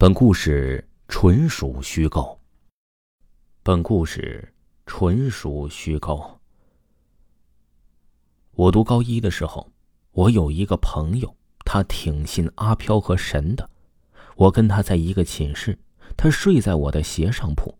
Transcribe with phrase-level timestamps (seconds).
[0.00, 2.38] 本故事纯属虚构。
[3.64, 4.54] 本故事
[4.86, 6.38] 纯属虚构。
[8.52, 9.68] 我读高一的时候，
[10.12, 13.68] 我有一个朋友，他挺信阿飘和神的。
[14.36, 15.76] 我跟他在一个寝室，
[16.16, 17.76] 他睡在我的斜上铺。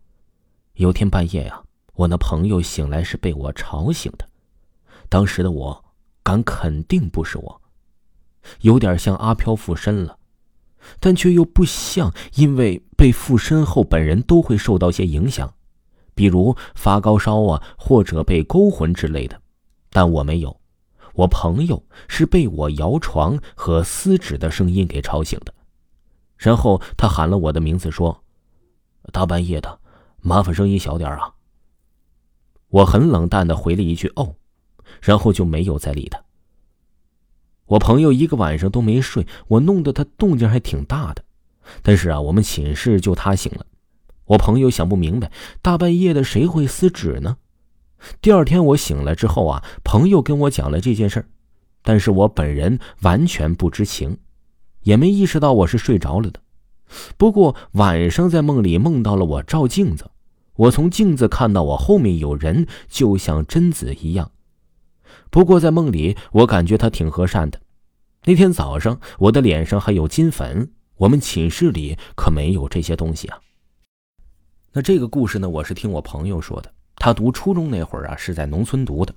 [0.73, 4.27] 有天半夜呀，我那朋友醒来是被我吵醒的。
[5.07, 5.85] 当时的我
[6.21, 7.61] 敢肯定不是我，
[8.59, 10.18] 有点像阿飘附身了。
[10.99, 15.53] 但却又不像，因为被附身后本人都会受到些影响，
[16.15, 19.41] 比如发高烧啊，或者被勾魂之类的。
[19.89, 20.59] 但我没有，
[21.13, 25.53] 我朋友是被我摇床和撕纸的声音给吵醒的。
[26.37, 28.23] 然后他喊了我的名字，说
[29.11, 29.79] ：“大半夜的，
[30.21, 31.33] 麻烦声音小点啊。”
[32.69, 34.35] 我很冷淡的回了一句“哦”，
[35.01, 36.23] 然后就没有再理他。
[37.69, 41.23] 我朋友一个晚上都没睡，我弄得他动静还挺大的。
[41.83, 43.65] 但是啊，我们寝室就他醒了。
[44.25, 47.37] 我朋友想不明白，大半夜的谁会撕纸呢？
[48.21, 51.23] 第二天我醒了之后啊，朋友跟我讲了这件事
[51.83, 54.17] 但是我本人完全不知情，
[54.81, 56.39] 也没意识到我是睡着了的。
[57.17, 60.09] 不过晚上在梦里梦到了我照镜子，
[60.55, 64.31] 我从镜子看到我后面有人，就像贞子一样。
[65.29, 67.59] 不过在梦里，我感觉他挺和善的。
[68.25, 70.71] 那天早上，我的脸上还有金粉。
[70.97, 73.39] 我们寝室里可没有这些东西啊。
[74.73, 76.71] 那这个故事呢，我是听我朋友说的。
[76.97, 79.15] 他读初中那会儿啊，是在农村读的。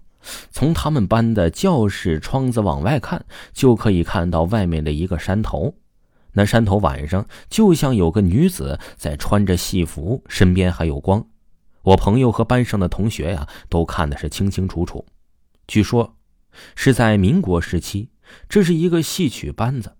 [0.53, 5.75] 从他们班的教室窗子往外看，就可以看到外面的一个山头。
[6.34, 11.27] 那山头晚上就像有个女子在穿着戏服，身边还有光。
[11.83, 15.05] 我朋友和班上的同学呀，都看的是清清楚楚。
[15.67, 16.17] 据说，
[16.75, 18.11] 是在民国时期，
[18.49, 19.97] 这是一个戏曲班子。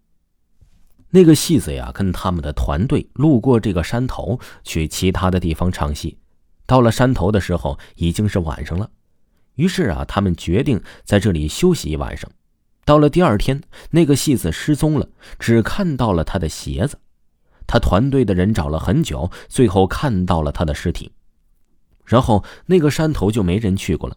[1.11, 6.19] 那个戏子呀，跟他们的团队路过这个山头，去其他的地方唱戏。
[6.65, 8.91] 到了山头的时候，已经是晚上了。
[9.56, 12.31] 于是啊，他们决定在这里休息一晚上。
[12.84, 15.09] 到了第二天，那个戏子失踪了，
[15.39, 16.99] 只看到了他的鞋子。
[17.67, 21.12] 他团队的人找了很久，最后看到了他的尸体。
[22.05, 24.17] 然后那个山头就没人去过了。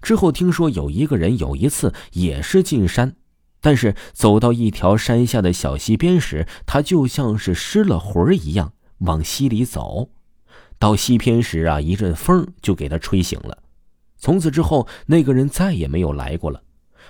[0.00, 3.16] 之后听说有一个人有一次也是进山，
[3.60, 10.10] 但是走到一条山下的小溪边时，他就像是失了魂一样往溪里走。
[10.78, 13.62] 到溪边时啊，一阵风就给他吹醒了。
[14.18, 16.62] 从此之后，那个人再也没有来过了。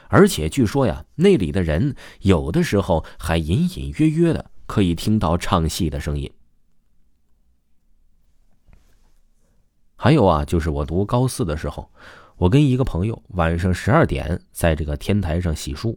[0.09, 6.31] 而且据说呀，那里的人有的时候还隐隐约约的可以听到唱戏的声音。
[9.97, 11.91] 还有啊，就是我读高四的时候。
[12.43, 15.97] 我跟一个朋友晚上十二点在这个天台上洗漱，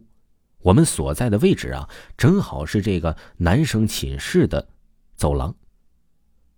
[0.60, 4.68] 我们所在的位置啊，正好是这个男生寝室的
[5.16, 5.52] 走廊。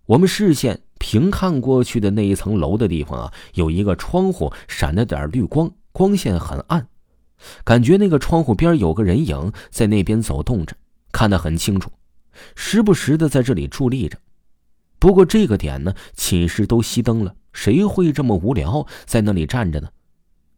[0.05, 6.87] 我们视线平看过去的那一层楼的地方啊，有一个窗户闪着点绿光，光线很暗，
[7.63, 10.75] 感觉那个窗户边有个人影在那边走动着，
[11.11, 11.91] 看得很清楚，
[12.53, 14.19] 时不时的在这里伫立着。
[14.99, 17.33] 不过这个点呢，寝室都熄灯了。
[17.53, 19.89] 谁会这么无聊在那里站着呢？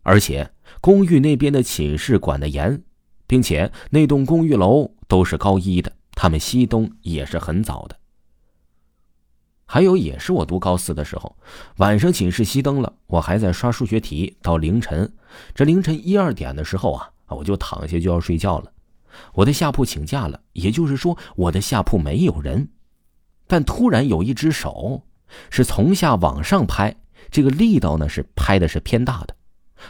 [0.03, 2.81] 而且公寓那边的寝室管得严，
[3.27, 7.95] 并且那栋公寓楼都是高一的，他们熄灯也是很早的。
[9.65, 11.37] 还有，也是我读高四的时候，
[11.77, 15.13] 晚上寝室熄灯了，我还在刷数学题到凌晨。
[15.53, 18.73] 这凌晨一二点的时候啊，我就躺下就要睡觉了。
[19.33, 22.69] 我的下铺请假了，也就是说我的下铺没有人。
[23.47, 25.03] 但突然有一只手。
[25.49, 26.95] 是从下往上拍，
[27.29, 29.35] 这个力道呢是拍的是偏大的，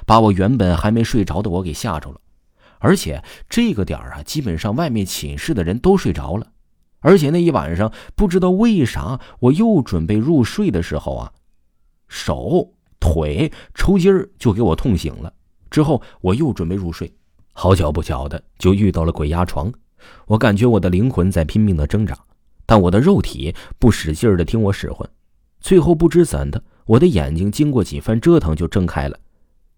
[0.06, 2.20] 把我原本还没睡着的我给吓着了。
[2.80, 6.48] 而且这个点儿啊，基本上外面寝室的人都睡着了。
[7.00, 11.32] 而且那一晚上不知道为啥，我又准备入睡的时候啊，
[12.08, 15.34] 手腿抽筋儿就给我痛醒了。
[15.70, 17.12] 之后我又准备入睡，
[17.54, 19.72] 好巧不巧的就遇到了鬼压床。
[20.26, 22.18] 我感觉我的灵魂在拼命的挣扎，
[22.66, 25.08] 但我的肉体不使劲儿的听我使唤。
[25.62, 29.18] 最后不知怎的，我的眼睛经过几番折腾就睁开了。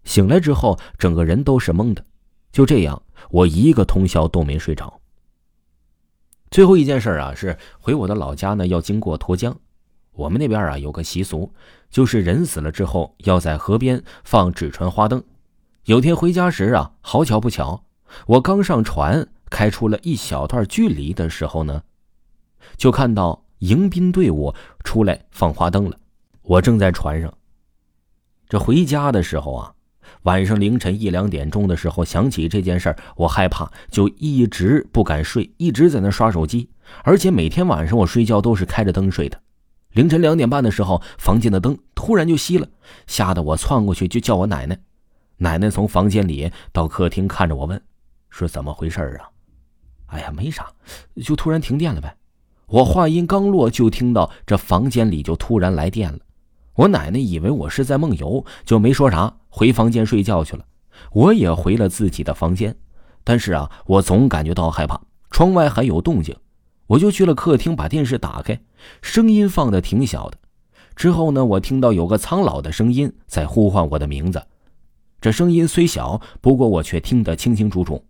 [0.02, 2.04] 醒来之后，整个人都是懵的。
[2.50, 3.00] 就这样，
[3.30, 5.00] 我一个通宵都没睡着。
[6.50, 9.56] 最后一件事啊，是回我的老家呢，要经过沱江。
[10.12, 11.52] 我们那边啊有个习俗，
[11.90, 15.22] 就是人死了之后要在河边放纸船花灯。
[15.86, 17.84] 有天回家时啊，好巧不巧，
[18.26, 21.82] 我刚上船开出了一小段距离的时候呢，
[22.76, 25.98] 就看到迎宾队伍出来放花灯了。
[26.42, 27.32] 我正在船上，
[28.46, 29.72] 这回家的时候啊，
[30.24, 36.68] 晚上凌晨一两点钟的时候想起这件事我害怕，就一直不敢睡，一直在那刷手机，
[37.04, 39.40] 而且每天晚上我睡觉都是开着灯睡的。
[39.92, 42.68] 凌晨两点半的时候，房间的灯突然就熄了，
[43.06, 44.78] 吓得我窜过去就叫我奶奶。
[45.38, 47.82] 奶奶从房间里到客厅看着我问
[48.28, 49.30] ：“说怎么回事啊
[50.12, 50.70] ？”“哎呀，没啥，
[51.24, 52.14] 就突然停电了呗。”
[52.66, 56.18] 我话音刚落，就听到这房间里就突然来电了。
[56.74, 60.64] 我奶奶以为我是在梦游，就没说啥，回房间睡觉去了。
[61.12, 62.74] 我也回了自己的房间，
[63.22, 65.00] 但是啊，我总感觉到害怕，
[65.30, 66.34] 窗外还有动静。
[66.86, 68.60] 我就去了客厅，把电视打开，
[69.02, 70.38] 声音放的挺小的。
[70.96, 74.42] 之后呢，我听到有个苍老的声音在呼唤我的名字。
[75.20, 78.04] 这声音虽小，不过我却听得清清楚楚。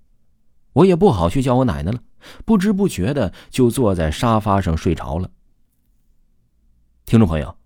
[0.72, 1.98] 我也不好去叫我奶奶了，
[2.44, 5.30] 不知不觉的就坐在沙发上睡着了。
[7.06, 7.56] 听众朋友，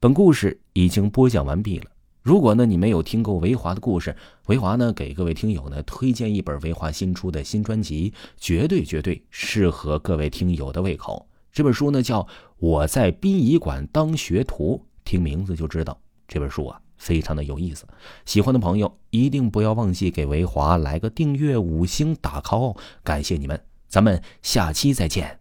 [0.00, 1.86] 本故事已经播讲完毕了。
[2.22, 4.14] 如果呢你没有听够维华的故事，
[4.46, 11.26] 维华呢给各位听友呢推荐一本维华新出的新专辑，绝对绝对适合各位听友的胃口。
[11.52, 12.22] 这本书呢叫
[12.58, 17.86] 《我在殡仪馆当学徒》，听名字就知道这本书啊非常的有意思。
[18.26, 23.58] 喜欢的朋友一定不要忘记给维华来个订阅、五星打 call，感谢你们，
[23.88, 25.38] 咱们下期再见。